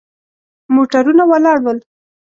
[0.75, 1.77] موټرونه ولاړ ول.